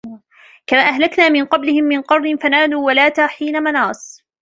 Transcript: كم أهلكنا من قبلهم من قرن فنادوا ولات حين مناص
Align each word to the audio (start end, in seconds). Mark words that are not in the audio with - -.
كم 0.67 0.77
أهلكنا 0.77 1.29
من 1.29 1.45
قبلهم 1.45 1.83
من 1.83 2.01
قرن 2.01 2.37
فنادوا 2.37 2.85
ولات 2.85 3.19
حين 3.19 3.63
مناص 3.63 4.21